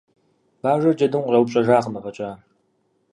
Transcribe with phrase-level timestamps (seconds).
[0.61, 2.29] Бажэр джэдым къыщӏэупщӏэжакъым афӏэкӏа.